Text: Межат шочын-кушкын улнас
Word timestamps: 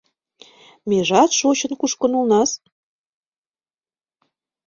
Межат 0.89 1.31
шочын-кушкын 1.39 2.11
улнас 2.19 2.51